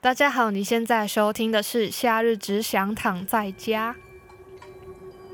[0.00, 3.96] 大家好，你现在收听的是《夏日只想躺在家》。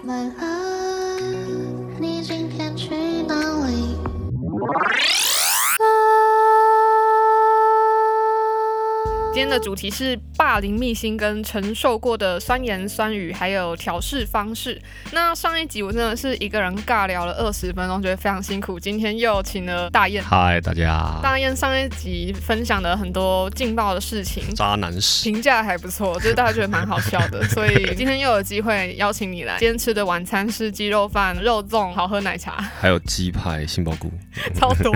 [0.08, 2.88] My love, 你今天去
[3.29, 3.35] 哪
[3.66, 3.98] 里？
[9.45, 14.80] 天的主题是霸凌秘辛跟承受过的酸言酸语，还有调试方式。
[15.12, 18.80] 那上一集我真的是一个人尬聊了二十分钟，觉得非常辛苦。
[18.80, 20.25] 今天又请了大雁。
[20.25, 21.21] 嗨，大家。
[21.22, 27.45] 大雁上一集分享了很多劲爆的事情，渣男史，评价还不错，就是大家觉得蛮好笑的。
[27.53, 29.58] 所以今天又有机会邀请你来。
[29.58, 34.11] 今天吃的晚餐是鸡肉饭、肉粽，好喝奶茶，还有鸡排、杏鲍菇，
[34.55, 34.91] 超多，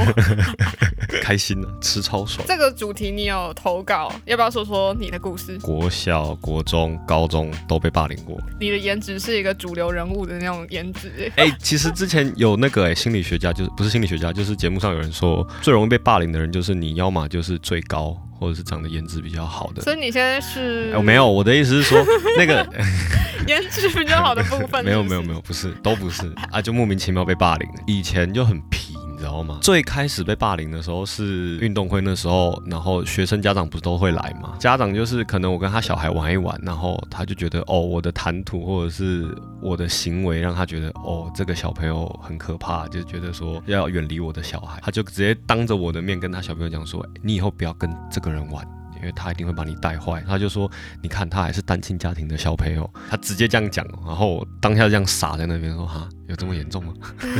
[1.23, 2.43] 开心了，吃超爽。
[2.49, 4.11] 这个主题你有投稿？
[4.25, 5.59] 要不要说说你的故事？
[5.59, 8.41] 国小、国中、高中都被霸凌过。
[8.61, 11.11] 你的颜值是一个主流人物的那种颜值。
[11.35, 19.83] 哎、欸，其实之前有那个哎、欸，心理学家就是不是心理学家，就是节目上有人说，最容易被霸凌的人就是你，要么就是最高，或者是长得颜值比较好的。
[19.83, 20.93] 所以你现在是？
[20.93, 21.99] 我、欸、没有，我的意思是说
[22.37, 22.65] 那个
[23.49, 24.89] 颜值比较好的部分 是是？
[24.89, 27.69] 没有没有没有，不是，都不是啊，就莫名其妙被霸凌。
[27.89, 28.88] 以前就很皮。
[29.19, 29.59] 你知道吗？
[29.61, 34.55] 最开始被霸凌的时候是运动会那时候，然后学生家长不是都会来吗？
[34.61, 39.27] 家长就是可能我跟他小孩玩一玩，然后他就觉得哦，我的谈吐或者是
[39.61, 48.65] 我的行为让他觉得哦，这个小朋友很可怕，就觉得说要远离我的小孩，他就直接当着我的面跟他小朋友讲说，你以后不要跟这个人玩，
[48.99, 50.23] 因为他一定会把你带坏。
[50.29, 50.71] 他就说，
[51.03, 56.09] 你看他还是单亲家庭的小朋友，他直接这样讲，然后当下这样傻在那边说哈。
[56.29, 56.93] 有这么严重吗？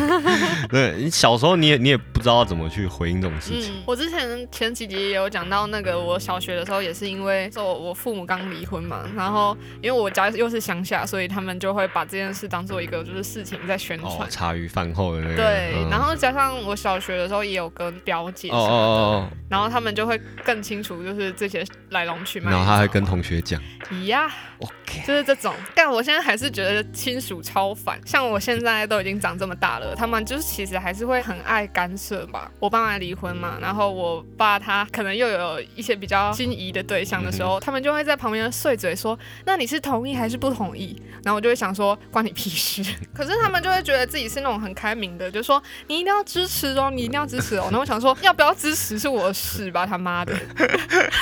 [0.71, 3.75] 对，你小时候你也你也不知道怎么去回应这种事情。
[3.75, 14.11] 嗯，我之前前几集也有讲到那个，我小学的时候也是因为说我父母刚离婚嘛，然后因为我家又是乡下，所以他们就会把这件事当做一个就是事情在宣传。
[14.11, 15.37] 哦，茶余饭后的那个。
[15.37, 22.51] 对，嗯，然后加上我小学的时候也有跟表姐什么的，哦哦哦，然后他们就会更清楚就是这些来龙去脉。
[22.51, 23.61] 然后他还跟同学讲。
[24.07, 24.27] 呀
[24.59, 25.55] ，OK，就是这种。
[25.75, 28.78] 但我现在还是觉得亲属超烦，像我现在。
[28.87, 32.51] 都已经长这么大了，他们就是其实还是会很爱干涉吧。
[32.59, 42.83] 我爸妈离婚嘛，然后我爸他可能又有一些比较心仪的对象的时候，他们就会在旁边碎嘴说：“那你是同意还是不同意？”然后我就会想说：“关你屁事。
[43.15, 50.35] ”可是他们就会觉得自己是那种很开明的，就说：“你一定要支持哦，你一定要支持哦。”然后我想说：“要不要支持是我的事吧，他妈的。”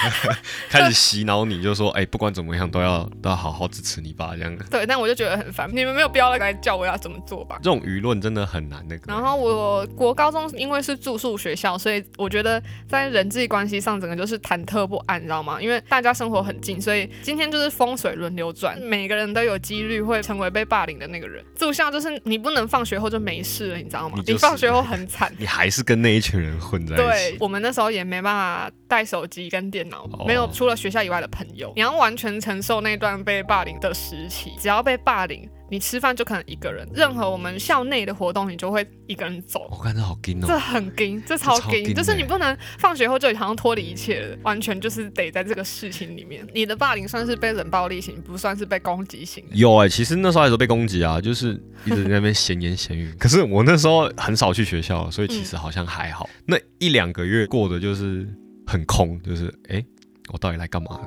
[0.69, 7.59] 开始洗脑你就说：“哎、欸，不管怎么样都要都要好好支持你爸这样。”对，但我就觉得很烦，你们没有必要来叫我要怎么做吧。
[7.63, 9.03] 这种舆论真的很难那个。
[9.07, 15.61] 然后我国高中因为是住宿学校，所以我觉得在人际关系上整个就是忐忑不安，你知道吗？
[15.61, 21.45] 因为大家生活很近，所以今天就是风水轮流转，每个人都有几率会成为被霸凌的那个人。
[21.55, 24.15] 住校就是你不能放学后就没事了，你知道吗？
[24.17, 27.05] 你，就是、你放学后很惨， 你还是跟那一群人混在一起。
[27.05, 34.53] 对，我们那时候也没办法带手机跟电脑，没有除了学校以外的朋友，你要完全承受那段被霸凌的时期。
[34.59, 35.49] 只要被霸凌。
[35.69, 39.69] 你吃饭就可能一个人，任何我们校内的活动，你就会一个人走。
[39.71, 46.47] 我感觉好惊哦，这很惊，这超惊，就是你不能放学后就好像脱离一切了，完全就是得在这个事情里面。
[46.55, 49.45] 你的霸凌算是被冷暴力型，不算是被攻击型。
[49.51, 53.13] 有哎、欸，其实那时候还是被攻击啊，就是一直在那边闲言闲语。
[53.19, 56.29] 可是我那时候很少去学校，所以其实好像还好。
[56.31, 58.25] 嗯、那一两个月过的就是
[58.67, 59.87] 很空，就是哎、欸，
[60.33, 61.01] 我到底来干嘛？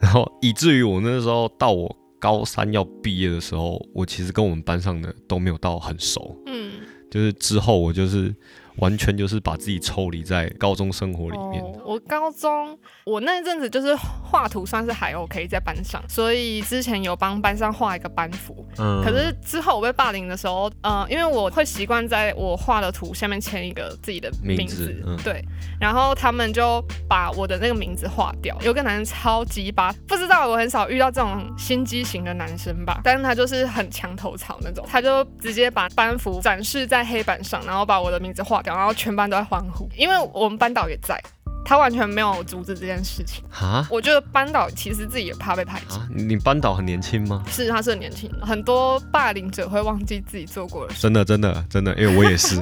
[0.00, 1.94] 然后以至于我那时候到我。
[2.22, 6.72] 高三要毕业的时候，我其实跟我们班上的都没有到很熟，嗯，
[7.10, 8.32] 就是之后我就是。
[8.76, 11.62] 完全就是把自己抽离在高中生活里面。
[11.62, 18.66] Oh, 我高中，我那阵子就是画图算是还 OK，在班上，所以之前有帮班上画一个班服。
[18.78, 19.02] 嗯。
[19.04, 25.44] 可是之后我被霸凌的时候，呃，因为我会习惯在我画的图下面签一个自己的名字，名字嗯、对。
[25.78, 28.56] 然后他们就把我的那个名字划掉。
[28.62, 33.00] 有个男生超级巴，不知道我很少遇到这种心机型的男生吧？
[33.04, 41.22] 但是他就是很墙头草那种，他就直接把班服展示在黑板上，然后把我的名字划然后全班都在欢呼，因为我们班导也在。
[41.64, 43.86] 他完全没有阻止这件事情啊！
[43.90, 45.98] 我觉得班导其实自己也怕被排挤。
[46.14, 47.42] 你班导很年轻吗？
[47.48, 48.30] 是，他是很年轻。
[48.40, 51.00] 很多霸凌者会忘记自己做过的事。
[51.00, 52.56] 真的，真的，真的，因为我也是。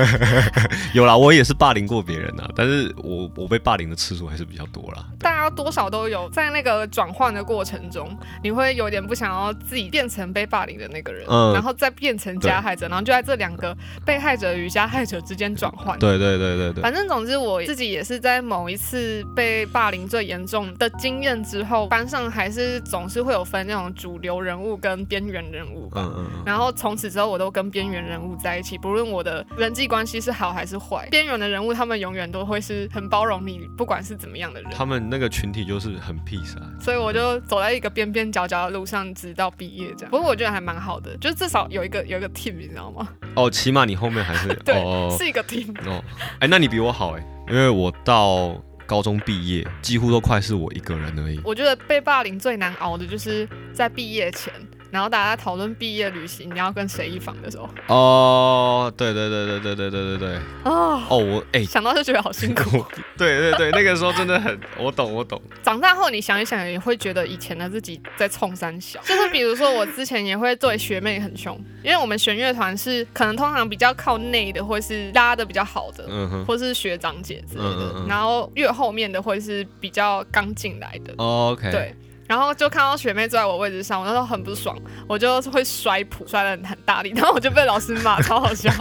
[0.92, 5.04] 有啦，我也是霸凌过别人啊，但是我我被霸凌的次数还是比较多啦。
[5.18, 13.74] 大家多少都有，在那个转换的过程中，你会有点不想要自己变成被霸凌的那个人，嗯，然后再变成加害者，然后就在这两个
[14.04, 15.98] 被害者与加害者之间转换。
[15.98, 16.82] 对对对对对。
[16.82, 18.41] 反正总之，我自己也是在。
[18.42, 26.02] 某一次被霸凌最严重的经验之后，班上还是总是会有分那种主流人物跟边缘人物吧。
[26.16, 26.42] 嗯嗯。
[26.44, 34.70] 然后从此之后，我都跟边缘人物在一起，不论我的人际关系是好还是坏，边缘的人物他们永远都会是很包容你，不管是怎么样的人。
[34.72, 36.68] 他们那个群体就是很 peace 啊。
[36.80, 40.10] 所以我就走在一个边边角角的路上，直到毕业这样。
[40.10, 43.08] 不过我觉得还蛮好的，就至少有一个有一个 team，你知道吗？
[43.36, 45.72] 哦，起码你后面还是 对，哦、是一个 team。
[45.88, 46.02] 哦，
[46.40, 51.38] 哎，那你比我好哎，因为我到高中毕业，几乎都快是我一个人而已。
[51.44, 54.50] 我觉得被霸凌最难熬的就是在毕业前。
[54.92, 57.66] 然后大家讨论毕业旅行，你要跟谁一房的时候？
[57.88, 60.36] 哦，对对对对对对对对对。
[60.64, 62.84] 哦哦，我哎，欸、想到就觉得好辛苦。
[63.16, 65.40] 对对对，那个时候真的很，我懂我懂。
[65.62, 69.00] 长大后你想一想，也会觉得以前的自己在冲三小。
[69.08, 77.70] 就是比如说，我之前也会对学妹很凶，因为我们弦乐团是可能通常比较靠内的，或是拉的比较好的，嗯哼，或是学长姐之类的。
[77.70, 81.14] 嗯嗯嗯，然后越后面的会是比较刚进来的。
[81.16, 81.70] 哦、OK。
[81.70, 81.94] 对。
[82.26, 84.76] 然后就看到学妹坐在我位置上，我那时候很不爽，
[85.08, 88.72] 我就会摔谱，摔得很大力， 然后我就被老师骂，超好笑。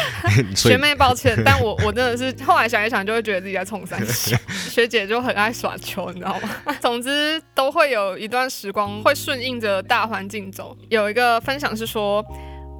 [0.54, 4.36] 学妹抱歉， 但我我真的是后来想一想，就会觉得自己在冲三小。
[4.48, 6.76] 学姐就很爱耍球，你知道吗？
[6.80, 10.76] 总之都会有一段时光会顺应着大环境走。
[10.88, 12.24] 有一个分享是说。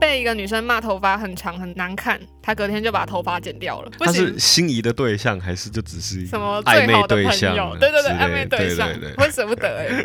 [0.00, 3.91] 被一个女生骂头发很长很难看，她隔天就把头发剪掉了。
[3.99, 7.55] 他是心仪的对象，还是就只是什么暧昧对象？
[7.79, 8.88] 对对对，暧昧对象，
[9.19, 10.05] 我舍不得哎。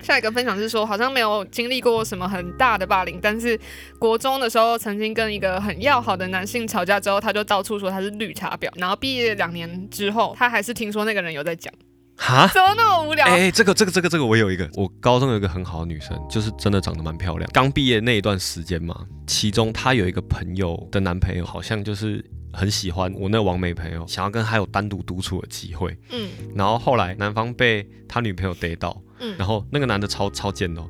[0.00, 3.58] 下一个分享是说，好像没有经历过什么很大的霸凌，但是
[3.98, 8.70] 国中的时候曾经跟一个很要好的男性吵架之后，他就到处说他是绿茶婊。
[8.76, 11.72] 然后毕业两年之后，他还是听说那个人有在讲。
[12.18, 12.48] 哈？
[12.52, 13.24] 怎么那么无聊？
[13.24, 17.48] 哎、欸，这个这个这个这个我有一个，我高中有一个很好的女生，就是真的长得蛮漂亮。
[17.54, 22.22] 刚毕业那一段时间嘛，其中她有一个朋友的男朋友，好像就是
[22.52, 25.96] 很喜欢我那个网美朋友，想要跟他有单独独处的机会。
[26.10, 30.88] 嗯，然后后来男方被他女朋友逮到，嗯，然后那个男的超超贱哦，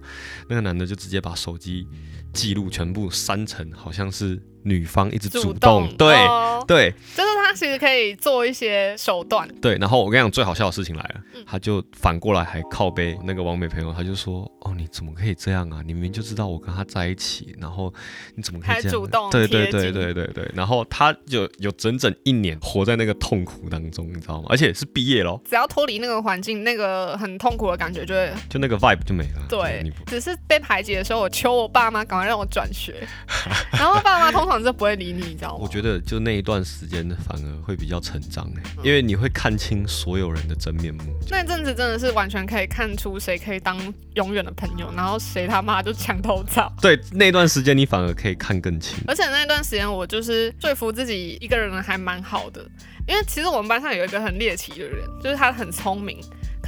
[0.48, 1.86] 那个男的就直接把手机
[2.32, 4.42] 记录全部删成，好像是。
[4.68, 9.48] 女方一直主动，主动对、哦、对，就是他其实可以做一些手段。
[9.60, 15.82] 对，然后我跟你讲，最好笑的事情来了，嗯、他就反过来还靠背那个完美朋友，他就说：“哦，你怎么可以这样啊？
[15.86, 17.92] 你明明就知道我跟他在一起，然后
[18.34, 24.48] 你怎么可以这样？”主动对对对对对对，然后他就有整整一年活在那个痛苦当中，你知道吗？
[24.50, 29.46] 而且是毕业咯，只要脱离那个环境，那个很痛苦的感觉就会就那个 vibe 就没了。
[29.48, 33.06] 对，只是被排挤的时候，我求我爸妈赶快让我转学，
[33.72, 34.57] 然后爸妈通常。
[34.64, 35.58] 就不会理你，你知道吗？
[35.60, 41.02] 我觉得就那一段时间反而会比较成长哎，因为你会看清所有人的真面目。
[41.30, 43.78] 那阵子真的是完全可以看出谁可以当
[44.14, 46.72] 永远的朋友，然后谁他妈就墙头草。
[46.80, 48.98] 对，那段时间你反而可以看更清。
[49.06, 52.60] 而且那段时间我就是说服自己一个人还蛮好的，
[53.06, 56.18] 因为其实我们班上有一个很猎奇的人，就是他很聪明。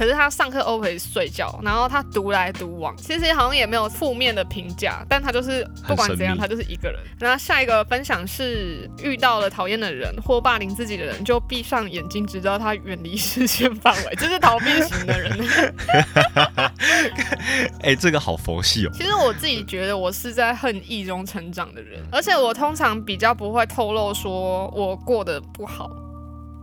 [0.01, 6.99] 可是他上课 always 睡觉，然后他独来独往，其实好像也没有负面的评价，但他就是不管怎样，他就是一个人。
[7.19, 15.37] 然后下一个分享是遇到了讨厌的人或霸凌自己的人，就闭上眼睛，直到他远离视线范围， 就是逃避型的人。
[17.83, 18.91] 哎、欸，这个好佛系哦。
[18.95, 25.87] 其实我自己觉得我是在恨意中成长的人，而且我通常比较不会透露说我过得不好。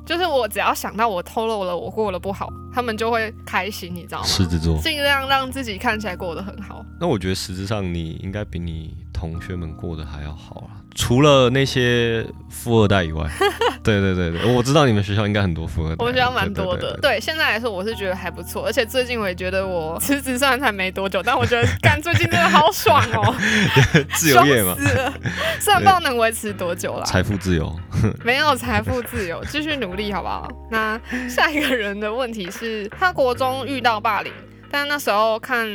[0.08, 4.24] 就是我只要想到我透露了我过得不好，他们就会开心，你知道吗？
[4.24, 6.82] 狮子座尽量让自己看起来过得很好。
[6.98, 10.78] 那我觉得实质上你应该比你同学们过得还要好啊。
[10.94, 13.28] 除了那些富二代以外，
[13.82, 16.96] 对对对对，我知道你们学校应该很多富二代，我们学校蛮多的。
[17.00, 23.34] 对，现在来说我是觉得还不错，而且最近我也觉得我辞职虽然才没多久，但我觉得干最近真的好爽哦，
[24.14, 24.74] 自由业嘛，
[25.60, 27.04] 虽然不知道能维持多久了。
[27.04, 27.72] 财富自由，
[28.24, 30.48] 没有财富自由，继续努力好不好？
[30.70, 34.32] 那下一个人的问题是他国中遇到霸凌。
[34.70, 35.66] 但那时候看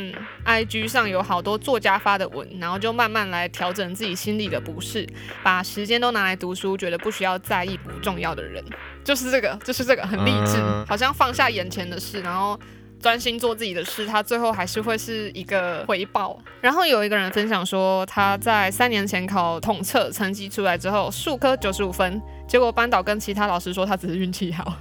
[0.44, 5.06] IG 上有好多作家发的文，然后就慢慢来调整自己心里的不适，
[5.42, 8.64] 把时间都拿来读书，觉得不需要在意不重要的人，
[9.02, 12.58] 就是这个，就是这个，很励志，好像放下眼前的事，然后
[13.00, 16.38] 专心做自己的事，他最后还是会是一个回报。
[16.60, 22.22] 然后有一个人分享说，他在三年前考统测，成绩出来之后，数科九十五分，
[22.54, 24.76] 结果班导跟其他老师说他只是运气好。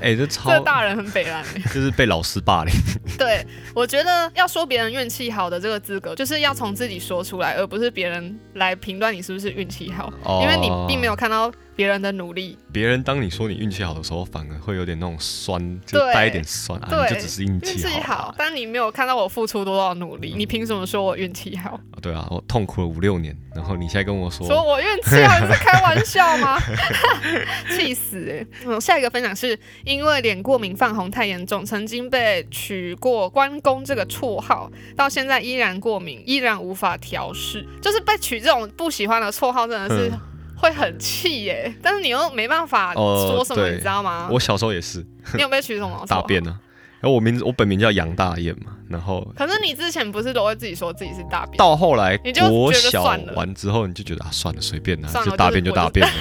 [0.00, 2.74] 哎、欸，这超这大人很北烂， 就是被老师霸凌。
[3.18, 11.52] 对，我觉得要说别人运气好的这个资格，就是要从自己说出来，而不是别人来评断你是不是运气好，哦、因为你并没有看到。
[11.74, 18.34] 别人的努力，别人当你说你运气好的时候，反而会有点那种酸，就带一点酸啊，你就只是运气好，好。
[18.36, 21.80] 但你没有看到我付出多少努力，嗯、你凭什么说我运气好？
[22.02, 26.58] 对啊，我痛苦了五六年，然后你现在跟我说，说我运气好，你是开玩笑吗？
[27.76, 28.46] 气死哎、欸！
[28.66, 37.66] 嗯，下一个分享是是因为脸过敏泛红太严重，曾经被取过关公这个绰号，到现在依然过敏，依然无法调试。
[37.80, 40.12] 就是被取这种不喜欢的绰号，真的是
[40.56, 41.74] 会很气耶。
[41.82, 44.28] 但是你又没办法说什么，你知道吗？
[44.30, 45.04] 我小时候也是。
[45.34, 46.04] 你有被取什么？
[46.08, 46.58] 大便呢？
[47.00, 49.26] 然后我名字，我本名叫杨大雁嘛，然后。
[49.36, 51.56] 可是你之前不是都会自己说自己是大便？
[51.56, 56.12] 到后来，你就国小完之后，你就觉得啊，算了，随便啦，就大便就大便了，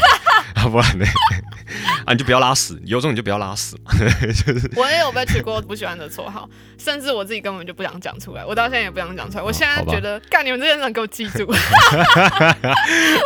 [0.62, 1.06] 啊，不然呢？
[2.06, 3.92] 啊，你就不要拉屎，有种你就不要拉屎嘛。
[4.46, 9.44] 就是我也有被取过不喜欢的绰号，甚至我自己根本就不想讲出来，我到现在也不想讲出来。
[9.44, 11.54] 我现在觉得，干你们这些人给我记住， 我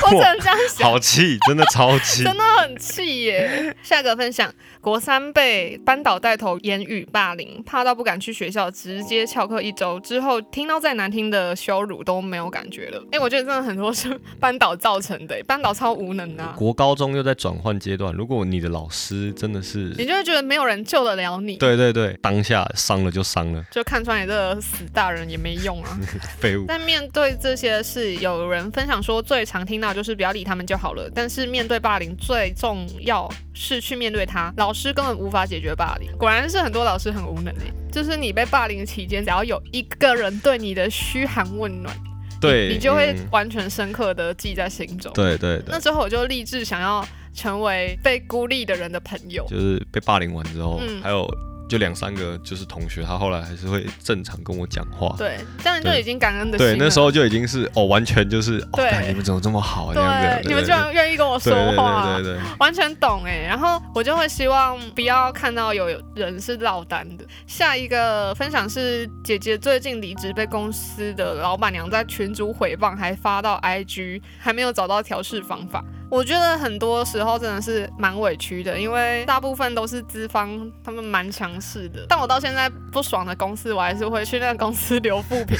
[0.10, 0.89] 只能这样想。
[0.89, 3.75] 好气，真的超气，真的很气耶。
[3.84, 10.00] 下个分享，国三被班导带头言语霸凌，怕到不敢去学校，直接翘课一周。
[10.01, 13.03] 之后听到再难听的羞辱都没有感觉了。
[13.12, 16.53] 哎，我觉得真的很多是 班导造成的，班导超无能啊。
[16.58, 21.56] 国高中又在转换阶段，如果你的老师真的是，你就会觉得没有人救得了你。
[21.58, 25.98] 对对对，当下伤了就伤了，就看穿你这个死大人也没用啊，
[26.40, 26.66] 废物。
[26.68, 31.10] 但面对这些事，有人分享说，最常听到就是不要理他们就好了。
[31.14, 34.54] 但是面对霸凌，最重要是去面对他。
[34.58, 37.62] 老师根本无法解决霸凌，果然是很多老师很无能的。
[37.92, 41.96] 就是你被霸凌期间，只要有一个人对你的嘘寒问暖，
[42.42, 45.14] 对，你，你就会完全深刻的记在心中。
[45.14, 45.66] 对对，对。
[45.68, 47.08] 那之后我就立志想要。
[47.36, 51.27] 成为被孤立的人的朋友，就是被霸凌完之后，嗯、还有。
[51.68, 55.16] 就两三个就是同学，他后来还是会正常跟我讲话。
[55.18, 56.68] 对，这样就已经感恩的心。
[56.68, 60.42] 对，那时候就已经是哦，完全就是对、哦，你们怎么这么好这样子？
[60.44, 63.42] 对，你们居然愿意跟我说话，对对对，完全懂哎。
[63.48, 67.26] 然后我就会希望不要看到有人是落单的。
[67.48, 75.84] 下一个分享是姐姐最近离职，被公司的老板娘在群组诽谤，还发到 IG，还没有找到调试方法。
[76.12, 82.06] 我觉得很多时候真的是蛮委屈的，因为大部分都是资方，他们蛮强势的。
[82.08, 85.58] 但我到现在不爽的公司，我还是会去那个公司留负评。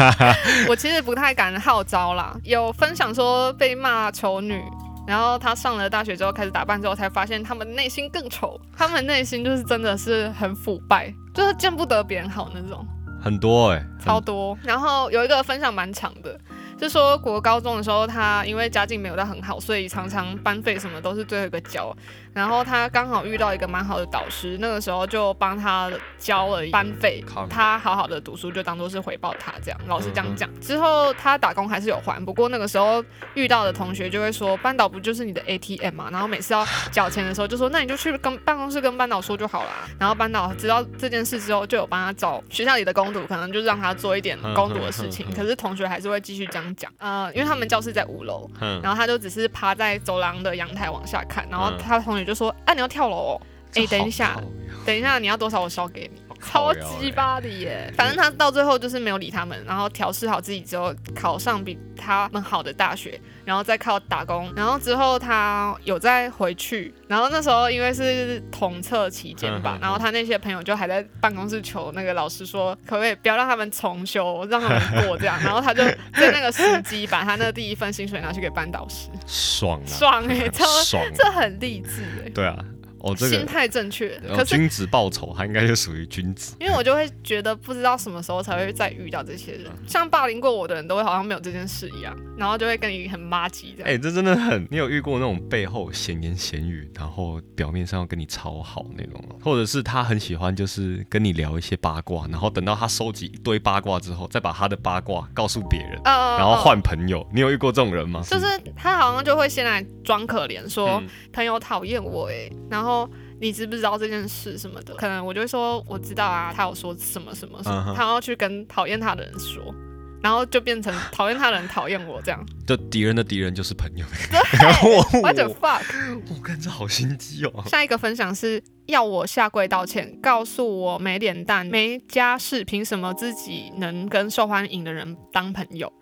[0.68, 4.62] 我其实不太敢号召啦，有分享说被骂丑女，
[5.06, 12.86] 然后她上了大学之后开始打扮之后，才发现他们内心更丑，他们内心就是真的是很腐败，就是见不得别人好那种。
[13.22, 14.58] 很多哎、欸，超多。
[14.62, 16.38] 然后有一个分享蛮长的。
[16.82, 21.96] 就说国高中的时候，他因为家境没有到很好，所以常常班费什么都是最后一个交。
[22.34, 29.80] 然后他刚好遇到一个蛮好的导师，那个时候就帮他交了班费，他好好的读书就当做是回报他这样。
[29.86, 36.08] 老师这样讲之后，他打工还是有还，不过那个时候遇到的同学就会说，班导不就是你的 ATM 嘛？
[36.10, 39.70] 然后每次要缴钱的时候就说，那你就去跟办公室跟班导说就好了。
[40.00, 45.24] 然后班导知道这件事之后，就有帮他找学校里的工读，可能就让他做一点工读的事情。
[45.32, 48.50] 可是同学还是会继续这样讲，呃，因为他们教室在五楼，
[48.82, 52.22] 然后他就只是趴在走廊的阳台往下看，然后他同学。
[52.22, 53.42] 就说：“啊，你要跳楼哦！
[53.74, 54.40] 哎，等一下，
[54.86, 57.92] 等一下，你要多少我烧给你。”超鸡巴的耶！
[57.96, 82.56] 反正他到最后就是没有理他们，然后调试好自己之后，考上比他们好的大学，然后再靠打工，然后之后他有再回去，然后那时候因为是统测期间吧，然后他那些朋友就还在办公室求那个老师说，可不可以不要让他们重修，让他们过这样，然后他就在那个时机把他那第一份薪水拿去给班导师， 爽啊，爽哎，超爽，这很励志哎，对啊。
[83.02, 86.54] 哦，这个心态正确，可是君子报仇，他应该就属于君子。
[86.60, 93.90] 因为我就会觉得，不知道什么时候才会再遇到这些人，像霸凌过我的人都会好像没有这件事一样，然后就会跟你很妈鸡这样。
[93.90, 107.26] 哎，这真的很，你有遇过那种背后闲言闲语，然后表面上要跟你超好那种，或者是他很喜欢就是跟你聊一些八卦，然后等到他收集一堆八卦之后，再把他的八卦告诉别人，然后换朋友。
[107.34, 108.22] 你有遇过这种人吗？
[108.30, 112.91] 就是他好像就会先来装可怜，说朋友讨厌我哎，然后。
[113.40, 114.94] 你知不知道这件事什么的？
[114.94, 119.74] 可能我就会说我知道啊，他有说什么什么什么，他要去跟讨厌他的人说，
[120.22, 122.44] 然后就变成 讨厌他的人讨厌我这样。
[122.64, 124.06] 就敌人的敌人就是朋友。
[125.20, 125.82] What the fuck？
[126.30, 127.64] 我感觉好心机哦。
[127.66, 135.92] 下一个分享是要我下跪道歉，告诉我没脸蛋、没家世，凭什么自己能跟受欢迎的人当朋友？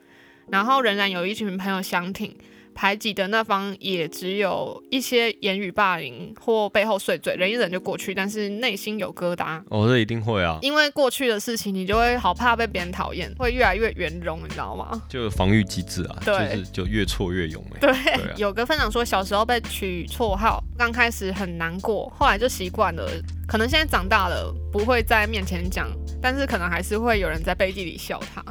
[0.49, 2.37] 然后仍然有一群朋友相挺。
[2.81, 9.63] 排挤的那方也只有一些言语霸凌或背后碎嘴，忍一忍就过去，但是内心有疙瘩。
[9.69, 14.99] 哦，这一定会啊，因为过去的事情，你就会好怕被别人讨厌，会越来越圆融，你知道吗？
[15.11, 17.63] 就防御机制啊，对，就是就越挫越勇。
[17.79, 17.95] 对，
[18.39, 23.07] 有个分享说，小时候被取绰号，刚开始很难过，后来就习惯了。
[23.47, 25.87] 可能现在长大了，不会在面前讲，
[26.23, 28.43] 但是可能还是会有人在背地里笑他。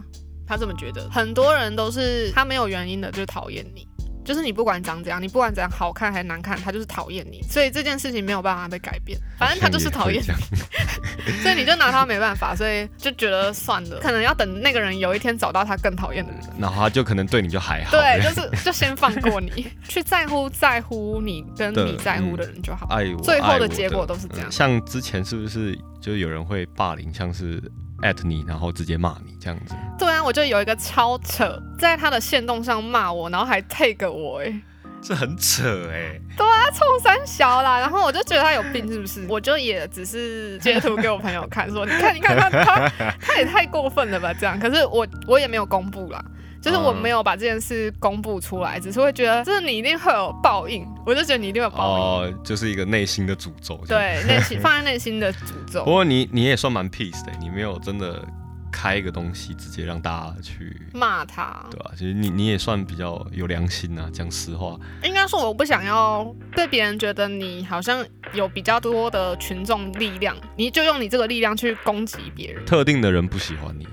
[0.45, 3.88] 他这么觉得，很多人都是他没有原因的就讨厌你。
[4.29, 24.51] 就是你不管长怎样，你不管怎样好看还是难看，他就是讨厌你，所以这件事情没有办法被改变，反正他就是讨厌你，所以你就拿他没办法，所以就觉得算了，可能要等那个人有一天找到他更讨厌的人，然后他就可能对你就还好，对，就是就先放过你， 去在乎在乎你跟你在乎的人就好，爱我，最后的结果都是这样。
[24.51, 27.59] 像之前是不是就有人会霸凌，像是？
[28.01, 29.75] 艾特你，然后直接骂你这样子。
[29.97, 34.61] 对啊，我就有一个超扯，在他的线动上骂我，然后还 take 我，哎，
[35.01, 36.19] 这很扯哎。
[36.37, 39.25] 对啊，冲三小啦，然后我就觉得他有病是不是？
[39.27, 42.89] 我就也只是截图给我朋友看，说你看你看他他
[43.19, 44.59] 他也太过分了吧这样。
[44.59, 46.23] 可是我我也没有公布啦。
[46.61, 51.97] 就是我没有把这件事公布出来，嗯、只是会觉得，就是你一定会有报应，我就觉得你一定会有报
[52.27, 52.33] 应。
[52.33, 53.79] 哦，就是一个内心的诅咒。
[53.87, 55.37] 对，内心 放在内心的诅
[55.71, 55.83] 咒。
[55.85, 58.23] 不过你你也算蛮 peace 的，你没有真的
[58.71, 61.95] 开一个东西直接让大家去骂他，对吧、啊？
[61.97, 64.77] 其实你你也算比较有良心啊，讲实话。
[65.03, 66.23] 应该说我不想要
[66.55, 72.63] 被别人觉得你好像有比较多的群众力量，你就用你这个力量去攻击别人。
[72.65, 73.87] 特定的人不喜欢你。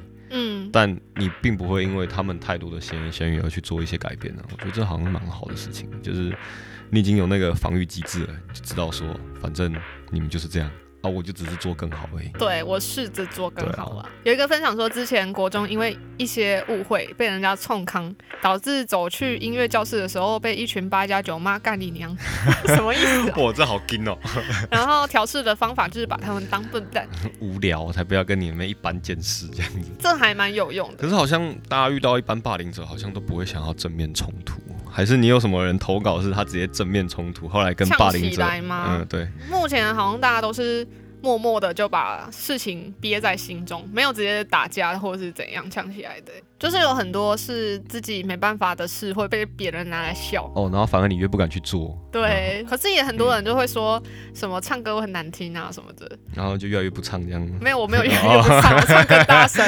[0.76, 6.36] 但你并不会因为他们太多的闲言闲语而去做一些改变呢、我觉得这好像蛮好的事情，就是
[6.90, 9.74] 你已经有那个防御机制了，就知道说，反正
[10.10, 10.70] 你们就是这样。
[11.02, 12.28] 我就只是做更好而已。
[12.38, 14.02] 对，我试着做更好了。
[14.02, 22.16] 啊、有一个分享说，之前国中因为一些误会被人家冲康，导致走去音乐教室的时候被一群八加九骂干你娘，
[22.66, 23.36] 什么意思、啊？
[23.38, 24.18] 哇，这好惊哦。
[24.70, 27.08] 然后调试的方法就是把他们当笨蛋。
[27.40, 29.90] 无聊，我才不要跟你们一般见识这样子。
[29.98, 30.96] 这还蛮有用的。
[30.96, 34.60] 可是好像大家遇到一般霸凌者，好像都不会想要正面冲突。
[34.96, 38.42] 还是你有什么人投稿是他直接正面冲突，后来跟霸凌者？
[38.42, 39.28] 嗯，对。
[39.50, 40.88] 目前好像大家都是。
[41.26, 51.98] 默默的就把事情憋在心中，没有直接打架或者是怎样呛起来的，就是有很多是自己没办法的事会被别人拿来笑哦，然后反而你越不敢去做。
[52.12, 54.00] 对，可是也很多人就会说
[54.32, 57.44] 什么唱歌会很难听啊什么的，然后就越来越不唱这样。
[57.60, 59.66] 没有，我没有越来越不唱，我唱更大声，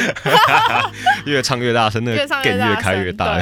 [1.26, 3.36] 越唱越大声，那个 game 越开越大。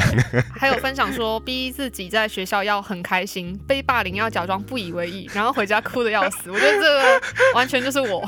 [0.58, 6.50] 还有分享说，逼自己在学校要很开心，被霸凌要假装不以为意，然后回家哭的要死。
[6.50, 7.20] 我觉得这个
[7.54, 8.05] 完全就是。
[8.12, 8.22] 我。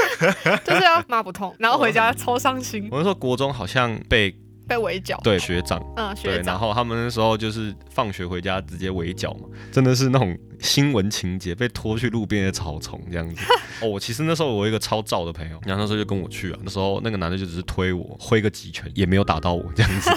[0.64, 2.88] 就是要骂不痛，然后回家超伤心。
[2.90, 4.34] 我那时候国中好像被
[4.68, 10.36] 被围剿，对学长，嗯，学长，然后他们那时候就是放学回家直接围剿嘛，真的是那种。
[10.60, 13.42] 新闻情节被拖去路边的草丛这样子。
[13.80, 20.10] 哦，我其实那时候我有一个超燥的朋友，然后那时候就跟我去啊，那时候那个男的就只是推我挥个几拳，也没有打到我这样子，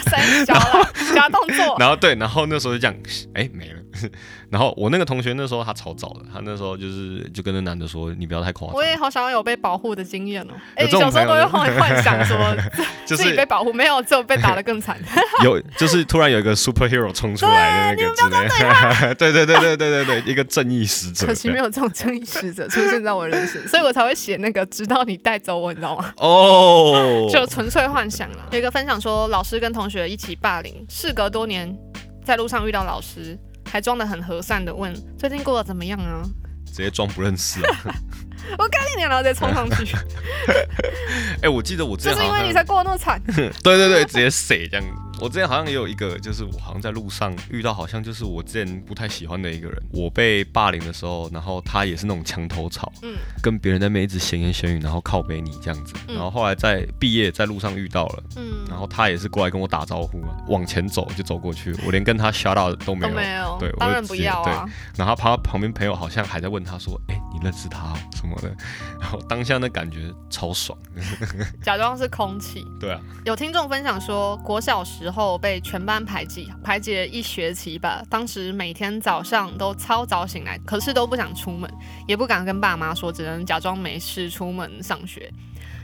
[0.45, 0.84] 然后
[1.15, 2.93] 假动作，然后对，然后那时候就这样，
[3.36, 3.80] 哎没了，
[4.49, 12.38] 然后我那个同学那时候他超早的，他那时候就是就跟那男的说，你不要太夸张，我也好想要有被保护的经验哦，哎，小时候都会幻幻想说
[13.06, 14.97] 自己被保护，没有，只有被打的更惨，
[15.43, 20.23] 有就是突然有一个 superhero 冲出来的那个之类，对对对对对对对。
[20.23, 26.13] 一个正义使者，可惜没有这种正义使者出现在我人生，所以我才会写那个直到你带走我，你知道吗？
[26.17, 28.38] 哦，就纯粹幻想了。
[28.51, 31.77] 有一个分享说，老师跟同学一起霸凌，事隔多年，
[32.23, 33.38] 在路上遇到老师，
[33.73, 36.21] 还装得很和善的问最近过得怎么样啊？
[36.67, 37.75] 直接装不认识啊！
[38.59, 39.95] 我干你娘然后再冲上去。
[41.41, 43.19] 哎，我记得我之前就是因为你才过得那么惨。
[43.25, 44.91] 对对对，直接死这样子。
[45.23, 49.83] 我之前好像也有一个，就是我好像在路上遇到，好像就是我之前不太喜欢的一个人。
[49.93, 55.93] 我被霸凌的时候，然后他也是那种墙头草，嗯，跟别人在那边一直闲言闲语，然后靠背你这样子。
[56.09, 64.65] 然后后来在毕业在路上遇到了，嗯，然后他也是过来跟我打招呼，往前走就走过去，我连跟他 shout out 都没有，没有，对，当然不要啊。
[64.65, 68.53] 对，然后他旁边朋友好像还在问他说，哎，你认识他什么的？
[68.99, 70.77] 然后当下那感觉超爽，
[71.63, 72.62] 假装是空气。
[72.77, 75.93] 对啊，有听众分享说，国小时后被全班。
[76.04, 81.71] 排挤排挤了一学期吧，当时每天早上都超早醒来，可是都不想出门，
[82.08, 85.32] 也不敢跟爸妈说，只能假装没事出门上学，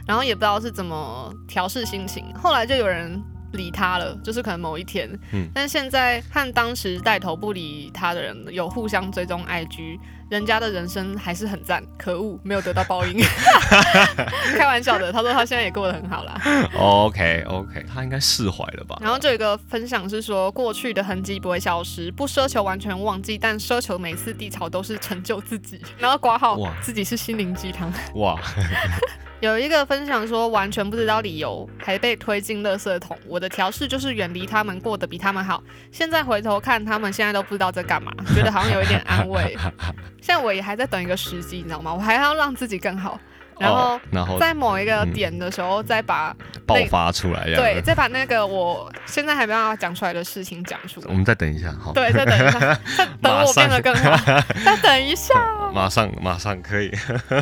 [0.06, 9.98] 然后也不知道是怎么调试心情，后来就有人理他了，就是可能某一天，嗯，但现在和当时带头不理他的人有互相追踪 IG。
[10.30, 13.20] 人家的人生还是很赞，可恶，没有得到报应。
[14.56, 16.40] 开玩笑的，他说他现在也过得很好啦。
[16.78, 18.96] OK OK，他应该释怀了吧？
[19.02, 25.82] 然后这个分享是说，过去的痕迹不会消失，不奢求完全忘记，但奢求每次低潮都是成就自己。
[25.98, 27.92] 然后挂号，自己是心灵鸡汤。
[28.14, 28.40] 哇。
[29.40, 33.16] 有一个分享说，完全不知道理由，还被推进垃圾桶。
[33.26, 35.62] 我的调试就是远离他们，过得比他们好。
[35.90, 39.56] 现在回头看，他们现在都不知道在干嘛，觉得好像有一点安慰。
[40.20, 41.94] 现在我也还在等一个时机，你知道吗？
[41.94, 43.18] 我还要让自己更好。
[43.58, 46.34] 然后然后在某一个点的时候再把
[46.66, 51.06] 爆发出来，对，再把那个我现在还没办法讲出来的事情讲出来。
[51.10, 52.58] 我们再等一下，好，对，再等一下，
[52.96, 54.16] 再等我变得更好，
[54.64, 55.34] 再等一下，
[55.72, 56.90] 马上马上可以，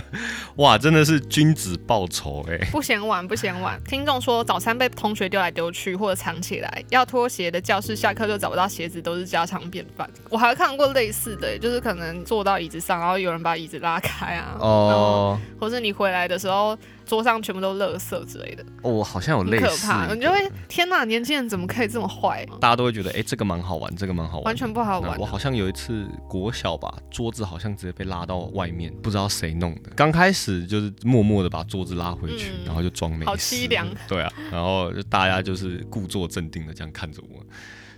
[0.57, 3.81] 哇，真的是君子报仇哎，不嫌晚不嫌晚。
[3.85, 10.09] 听众说早餐被同学丢来丢去或者藏起来，要脱鞋的教室下课就找不到鞋子，都是家常便饭。
[10.29, 16.77] 我还看过类似的，就是可能坐到椅子上，然后有人把椅子拉开啊，哦，或是你回来的时候。
[17.09, 22.47] 桌上全部都垃圾之类的哦，好像有类似，可怕，你就会天哪，年轻人怎么可以这么坏？
[22.61, 25.19] 大家都会觉得，哎、欸，这个蛮好玩，这个蛮好玩，完全不好玩。
[25.19, 29.91] 我好像有一次国小吧，桌子好像直接被拉到外面，不知道谁弄的。
[29.97, 33.27] 刚开始就是默默的把桌子拉回去，嗯、然后就装没事。
[33.27, 33.89] 好凄凉。
[34.07, 37.43] 对啊，然后就大家就是故作镇定的这样看着我。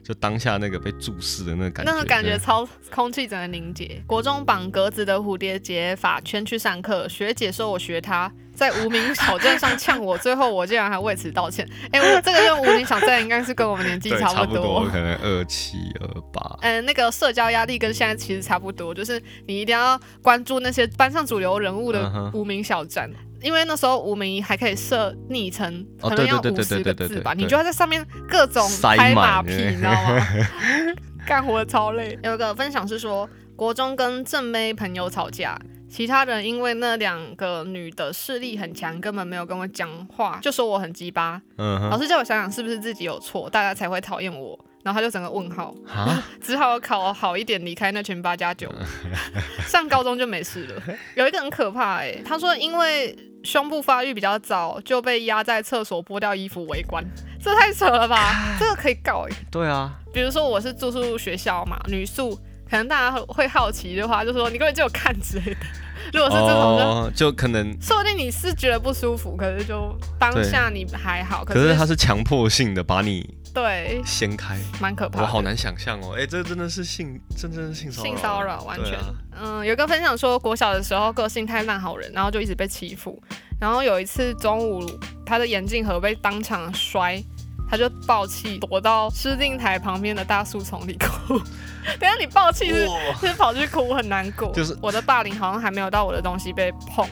[0.03, 4.03] 就当下那个被注视的那个感觉，那个感觉超空气整个凝结。
[4.07, 11.69] 国中绑格子的蝴蝶结发圈去上课，学姐说我学她，在无名小镇上呛我，最后我竟然还为此道歉。
[11.93, 16.59] 哎、欸，我这个用无名小镇应该是跟我们年纪差不多，差不多可能二七二八。
[16.63, 23.09] 嗯，那个社交压力跟现在其实差不多，就是你一定要关注那些班上主流人物的无名小站。
[23.11, 30.27] 嗯因为那时候无名还可以设昵称，可能要五十个字吧，你就要在上面各种拍马屁，你知道吗？
[31.27, 32.19] 干活超累。
[32.23, 41.41] 有一个分享是说，国中跟正妹朋友吵架，其他人因为那两个女的势力很强，根本没有跟我讲话，就说我很鸡巴。
[41.59, 41.89] 嗯。
[41.91, 44.59] 老师叫我想想是不是自己有错，大家才会讨厌我。
[44.83, 45.75] 然后他就整个问号，
[46.41, 48.73] 只好考好一点，离开那群八加九，
[49.69, 50.83] 上高中就没事了。
[51.17, 57.05] 有一个很可怕哎、欸，他说因为胸部发育比较早，就被压在厕所剥掉衣服围观，
[57.43, 58.57] 这太扯了吧？
[58.59, 59.47] 这个可以告哎、欸。
[59.51, 62.35] 对啊，比如说我是住宿学校嘛，女宿，
[62.69, 65.61] 可能大家会好奇的话，就说你根本就有看之类的。
[66.13, 71.45] 如果是这种，哦，就可能说不定你是觉得不舒服，可是就当下你还好。
[71.45, 73.35] 可是，可是他是强迫性的把你。
[73.53, 75.25] 对，掀开，蛮可怕的。
[75.25, 78.95] 我好难想象哦，哎，这真的是性，真正的性骚扰，性骚扰，完全。
[78.99, 83.21] 啊、嗯，有个分享说，国小的时候个性太烂好人，然后就一直被欺负。
[83.61, 84.89] 然后有一次中午，
[85.27, 87.23] 他的眼镜盒被当场摔，
[87.69, 91.39] 他就爆气，躲到司令台旁边的大树丛里哭。
[91.99, 94.53] 等下你爆气是、哦、是跑去哭，很难过。
[94.53, 97.07] 就是我的霸凌好像还没有到我的东西被碰。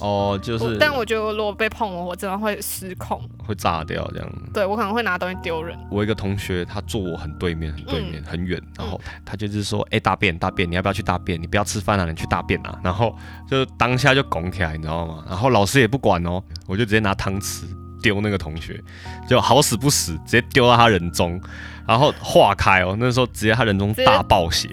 [0.00, 4.28] 哦，就是，但我觉得如果被碰我，我真的会失控，会炸掉这样。
[4.52, 5.78] 对，我可能会拿东西丢人。
[5.90, 11.40] 我一个同学，他坐我很对面，很对面，嗯、很远，然后他就是说，哎、欸，大便，大便，你要不要去大便？
[11.40, 12.76] 你不要吃饭了、啊，你去大便啊！
[12.82, 13.16] 然后
[13.48, 15.24] 就当下就拱起来，你知道吗？
[15.28, 17.62] 然后老师也不管哦，我就直接拿汤匙
[18.02, 18.82] 丢那个同学，
[19.28, 21.40] 就好死不死，直接丢到他人中，
[21.86, 24.68] 然后化开哦，那时候直接他人中大爆血。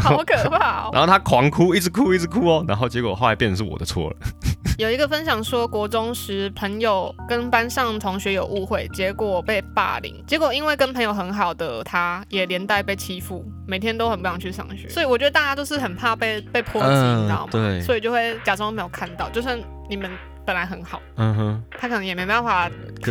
[0.00, 0.90] 好可怕哦！
[0.92, 2.64] 然后他狂哭，一直哭，一直哭哦。
[2.66, 4.16] 然后结果后来变成是我的错了。
[4.76, 10.12] 有一个分享说，国中时朋友跟班上同学有误会，结果被霸凌。
[10.26, 14.88] 结果因为跟朋友很好的他，也连带被欺负，每天都很不想去上学。
[14.88, 17.48] 所以我觉得大家都是很怕被被波及，你知道吗？
[17.52, 17.80] 对。
[17.82, 19.56] 所以就会假装没有看到，就算
[19.88, 20.10] 你们
[20.44, 22.70] 本来很好，嗯哼，他可能也没办法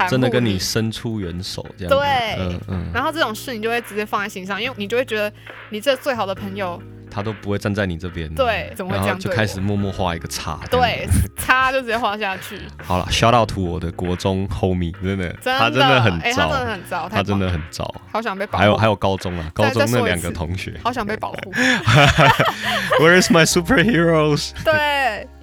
[0.10, 1.90] 真的跟你伸出援手这样。
[1.90, 2.86] 对，嗯嗯。
[2.94, 5.32] 然后这种事你就会直接放在心上，因为你就会觉得
[5.70, 6.82] 你这最好的朋友。
[7.16, 9.20] 他都不会站在你这边，对，怎么会这样？
[9.20, 12.60] 就开始默默画一个叉，对，叉就直接画下去。
[12.84, 18.58] 好了，shout out to 我的国中 homie，真的，他真的很糟，他真的很糟，他真的很糟，好想被保护。
[18.58, 21.54] 还有还有高中啊，高中那两个同学，好想被保护。
[23.00, 24.50] Where is my superheroes？
[24.66, 24.74] 对，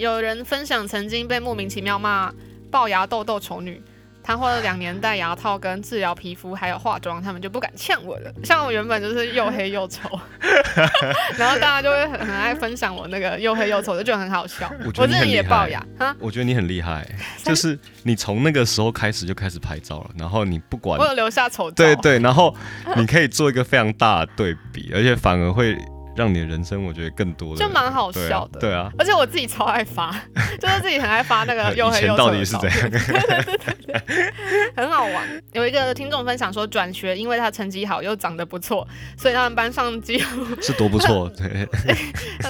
[0.01, 2.33] 有人分享曾经被莫名其妙骂
[2.73, 3.81] 龅牙痘痘丑女。
[4.23, 8.31] 他花了两年戴牙套跟治疗皮肤，还有化妆，他们就不敢呛我了。
[8.45, 10.09] 像我原本就是又黑又丑，
[11.39, 14.71] 然后大家就会很很爱分享我那个又黑又丑，就觉得很好笑。
[14.85, 17.09] 我觉得你也龅牙哈，我觉得你很厉害，
[17.43, 22.55] 就是你从那个时候开始就开始拍照了，然后你不管我有留下丑照，对对，然后
[22.97, 25.77] 你可以做一个非常大的对比，而且反而会。
[26.17, 30.11] 让你的人生我觉得更多的，就蛮好笑的，对啊，而且我自己超爱发，
[30.61, 32.81] 就是自己很爱发那个又黑又到底是怎样？
[32.91, 34.33] 对对对对，
[34.77, 35.43] 很好玩。
[35.53, 41.67] 有一个听众分享说，转学因为他成绩好又长得不错，所以他们班上几乎是多不错，对。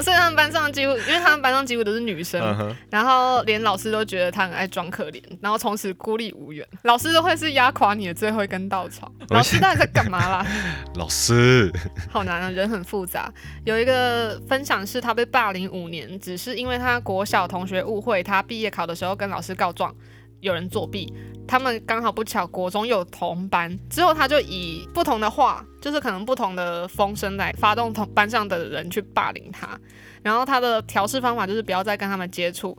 [0.03, 9.11] 所以他们班上几乎，因为他们班上几乎都是女生，然后连老师都觉得他很爱装可怜，然后从此孤立无援，老师都会是压垮你的最后一根稻草。
[9.31, 10.47] 老师到底在干嘛啦？
[10.97, 11.73] 老师，
[12.11, 13.33] 好难啊，人很复杂。
[13.65, 19.95] 有一个分享是，他被霸凌五年，只是因为他国小同学误会他毕业考的时候跟老师告状，
[20.41, 21.13] 有人作弊，
[21.47, 29.79] 他们刚好不巧国中有同班，之后他就以不同的话，就是可能不同的风声来发动同班上的人去霸凌他，
[30.25, 32.77] 然后他的调试方法就是不要再跟他们接触。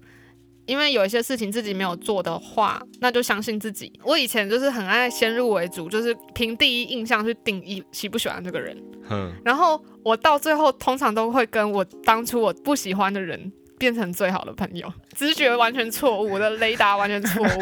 [0.71, 3.91] 因为有一些事情自己没有做的话，那就相信自己。
[4.05, 8.81] 我以前就是很爱先入为主，就是凭第一印象去定义喜不喜欢这个人。
[9.09, 14.89] 嗯，然后我到最后通常都会跟我当初我不喜欢的人变成最好的朋友。
[15.13, 17.61] 直觉完全错误，我的雷达完全错误，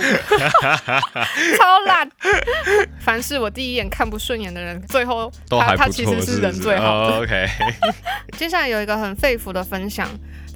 [1.58, 2.08] 超烂。
[3.00, 7.16] 凡是我第一眼看不顺眼的人，最后他他其实是人最好的。
[7.16, 7.48] Oh, OK。
[8.38, 10.08] 接下来有一个很肺腑的分享。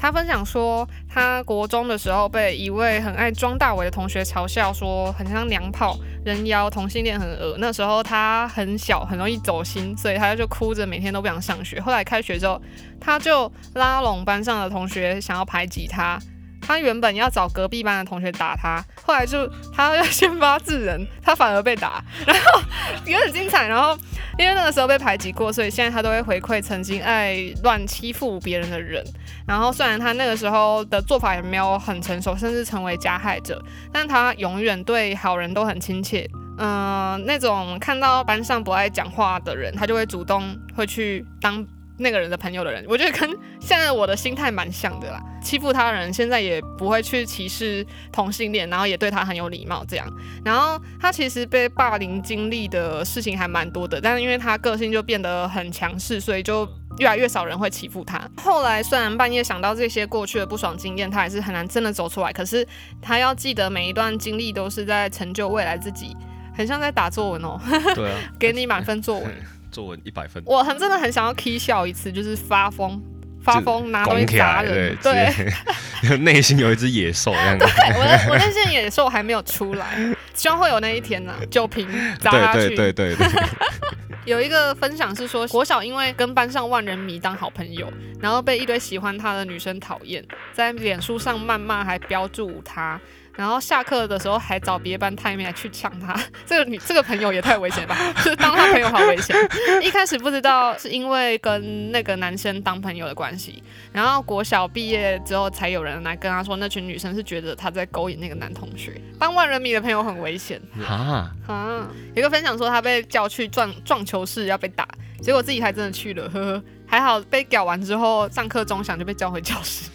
[0.04, 7.56] 他分享说，他国中的时候被一位很爱装大尾的同学嘲笑，说很像娘炮、人妖、同性恋很恶。
[7.58, 11.80] 那时候他很小，很容易走心，所以他就哭着每天都不想上学。
[11.80, 12.62] 后来开学之后，
[13.00, 16.20] 他就拉拢班上的同学，想要排挤他。
[16.66, 22.62] 他原本要找隔壁班的同学打他，后来就他要先发制人，他反而被打，然后
[23.06, 23.68] 也很精彩。
[23.68, 23.98] 然后
[24.40, 29.04] 因为那个时候被排挤过，所以现在他都会回馈曾经爱乱欺负别人的人。
[29.48, 36.28] 然后虽然他那个时候的做法也没有很成熟，甚至成为加害者，但他永远对好人都很亲切。
[36.60, 41.66] 嗯、那种看到班上不爱讲话的人，他就会主动会去当。
[41.98, 43.30] 那个人的朋友的人，我觉得跟
[43.60, 45.22] 现在我的心态蛮像的啦。
[45.42, 50.08] 欺负他的人现在也不会去歧视同性恋，然后也对他很有礼貌这样。
[50.44, 58.22] 然后他其实被霸凌经历的事情还蛮多的，但是因为他个性就变得很强势，所以就越来越少人会欺负他。
[58.38, 62.32] 后来虽然半夜想到这些过去的不爽经验，他还是很难真的走出来。
[62.32, 62.66] 可是
[63.02, 66.16] 他要记得每一段经历都是在成就未来自己，
[66.56, 67.60] 很像在打作文哦。
[67.94, 69.30] 对啊， 给你满分作文。
[69.74, 73.02] 作文一百分，我很真的很想要 k 笑一次，就是发疯，
[73.42, 77.58] 发疯拿东西砸人，对， 内心有一只野兽一样。
[77.58, 79.98] 对，我的我那些野兽还没有出来，
[80.36, 81.42] 希望会有那一天呢、啊。
[81.50, 81.88] 酒瓶
[82.20, 83.44] 砸下去，对对对对，对。
[84.26, 92.98] 有一个分享是说，国小因为跟班上万人迷当好朋友，然后被一堆喜欢他的女生讨厌，在脸书上谩骂，还标注他。
[93.36, 96.16] 然后下课的时候还找别班太妹来去抢他，
[96.46, 97.98] 这个女这个朋友也太危险吧？
[98.24, 99.36] 就是当他朋友好危险。
[99.82, 109.02] 一开始不知道是因为跟那个男生当朋友的关系，然后国小毕业之后才有人来跟他说，那群女生是觉得他在勾引那个男同学。
[109.20, 111.88] 当万人迷的朋友很危险啊啊！
[112.16, 114.88] 有个分享说他被叫去撞撞球室要被打，
[115.22, 119.90] 结果自己还真的去了，呵呵，还好被屌完之后上课钟响就被叫回教室，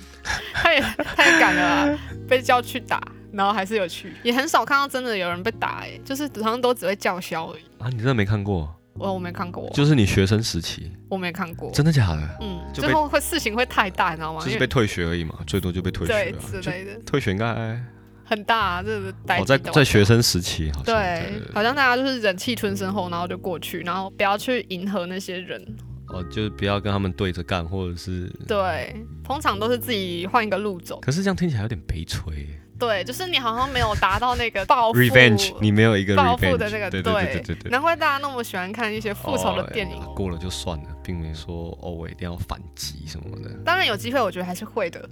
[0.55, 1.98] 他也太敢了啊，
[2.29, 3.01] 被叫去打。
[3.32, 7.88] 然后还是有去，也很少看到真的有人被打，哎，就是好像都只会叫嚣而已啊。
[7.88, 8.74] 你真的没看过？
[8.94, 12.38] 我我没看过，就是你学生时期，我没看过，真的假的？
[12.40, 14.44] 嗯，最后会事情会太大，你知道吗？
[14.44, 16.98] 就是被退学而已嘛，最多就被退学，对之类的。
[17.06, 17.80] 退学应该
[18.24, 19.38] 很大，啊，这个代。
[19.38, 25.64] 我在在学生时期，好像对，好像大家就是忍气吞声后，然后就过去，然后不要去迎合那些人。
[26.08, 30.98] 哦，就是不要跟他们对着干，或者是对，通常都是自己换一个路走。
[31.00, 32.48] 可是这样听起来有点悲催。
[32.78, 40.00] 对，就是你好像没有达到那个报复，revenge，你没有一个报复的那个，对对对对对，难怪大家那么喜欢看一些复仇的电影。
[40.14, 43.50] 过了就算了，并没说哦，我一定要反击什么的。
[43.64, 45.08] 当然有机会，我觉得还是会的。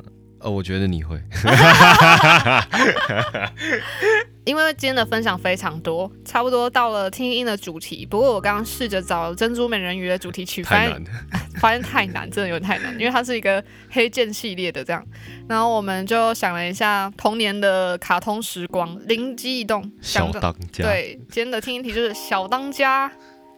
[0.47, 1.21] 呃，我觉得你会。
[4.45, 8.07] 因为今天的分享非常多，差不多到了听音的主题。
[8.07, 11.05] 不过我刚刚试着找《珍珠美人鱼》的主题曲，发现
[11.59, 15.05] 发现太难，真的有点太难，因为它是一个黑键系列的这样。
[15.49, 20.85] 然后我们就想了一下童年的卡通时光，灵机一动，小当家。
[20.85, 23.11] 对，今天的听音题就是小当家，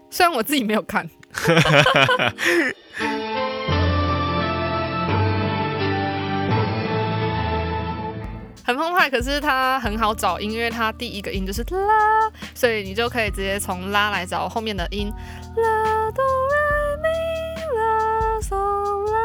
[0.09, 1.07] 虽然我自己没有看。
[8.69, 15.09] 很澎湃，可是它很好找音，因为它第一个音就是啦，所以你就可以直接从啦来找后面的音。
[15.57, 17.09] 啦哆来咪
[17.79, 18.55] 啦嗦
[19.11, 19.19] 啦，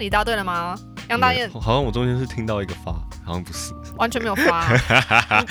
[0.00, 0.76] 你答对了吗？
[1.08, 2.92] 杨大雁，好像我中间是听到一个发，
[3.26, 4.62] 好像不是，完全没有发，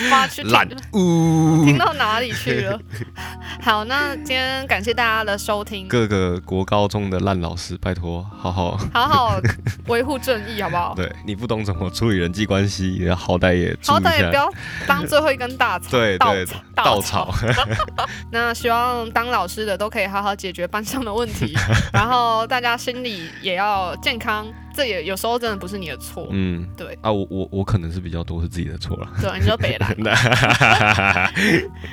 [0.09, 2.79] 发去听，听到哪里去了？
[3.61, 5.85] 好，那今天感谢大家的收听。
[5.89, 9.41] 各个国高中的烂老师，拜托，好好好好
[9.87, 10.93] 维护正义，好不好？
[10.95, 14.49] 对，你不懂怎么处理人际关系，也好歹也好歹也不要
[14.87, 17.33] 当最后一根大草，对对，稻草。
[18.31, 21.53] 那希望当老师的都可以好好解决班上的问题，
[21.91, 24.47] 然后大家心里也要健康。
[24.75, 29.85] 这也有时候真的不是你的错，嗯，对啊，我我我可能是比较多是自己的错了，对，你说北的，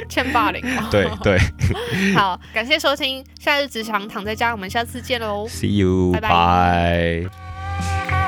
[0.09, 1.39] 欠霸凌，对 对，
[2.15, 8.22] 好，感谢收听，夏日只想躺在家，我们下次见喽，See you，拜拜。